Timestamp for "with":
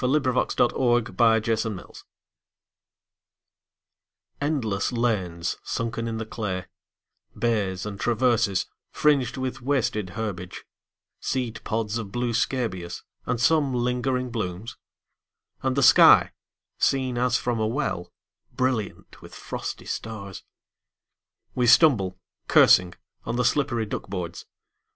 9.37-9.61, 19.21-19.35